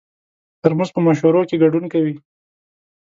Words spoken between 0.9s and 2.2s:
په مشورو کې ګډون کوي.